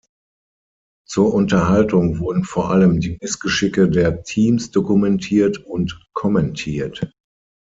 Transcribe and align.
Zur 1.07 1.31
Unterhaltung 1.31 2.17
wurden 2.17 2.43
vor 2.43 2.71
allem 2.71 2.99
die 3.01 3.19
Missgeschicke 3.21 3.87
der 3.87 4.23
Teams 4.23 4.71
dokumentiert 4.71 5.59
und 5.59 6.03
kommentiert. 6.13 7.13